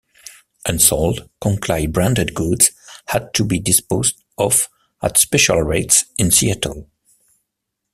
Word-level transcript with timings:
Unsold, 0.67 1.29
Klondike-branded 1.41 2.33
goods 2.33 2.71
had 3.09 3.31
to 3.35 3.45
be 3.45 3.59
disposed 3.59 4.15
of 4.35 4.67
at 5.03 5.19
special 5.19 5.59
rates 5.61 6.05
in 6.17 6.31
Seattle. 6.31 6.89